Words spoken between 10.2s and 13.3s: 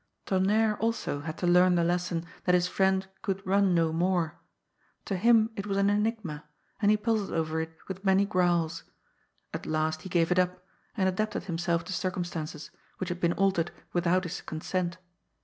it up, and adapted himself to circumstances, which had